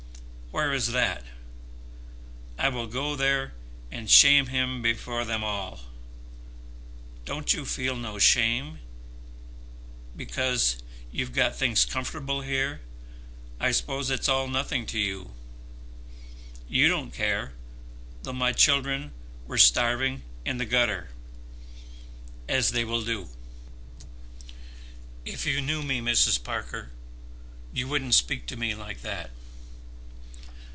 "Where 0.53 0.73
is 0.73 0.87
that? 0.87 1.23
I 2.57 2.67
will 2.67 2.85
go 2.87 3.15
there 3.15 3.53
and 3.89 4.09
shame 4.09 4.47
him 4.47 4.81
before 4.81 5.23
them 5.23 5.45
all. 5.45 5.79
Don't 7.23 7.53
you 7.53 7.63
feel 7.63 7.95
no 7.95 8.19
shame? 8.19 8.79
Because 10.13 10.75
you've 11.09 11.31
got 11.31 11.55
things 11.55 11.85
comfortable 11.85 12.41
here, 12.41 12.81
I 13.61 13.71
suppose 13.71 14.09
it's 14.11 14.27
all 14.27 14.49
nothing 14.49 14.85
to 14.87 14.99
you. 14.99 15.31
You 16.67 16.89
don't 16.89 17.13
care, 17.13 17.53
though 18.23 18.33
my 18.33 18.51
children 18.51 19.13
were 19.47 19.57
starving 19.57 20.21
in 20.43 20.57
the 20.57 20.65
gutter, 20.65 21.11
as 22.49 22.71
they 22.71 22.83
will 22.83 23.05
do." 23.05 23.29
"If 25.23 25.45
you 25.45 25.61
knew 25.61 25.81
me, 25.81 26.01
Mrs. 26.01 26.43
Parker, 26.43 26.91
you 27.71 27.87
wouldn't 27.87 28.15
speak 28.15 28.47
to 28.47 28.57
me 28.57 28.75
like 28.75 29.01
that." 29.01 29.31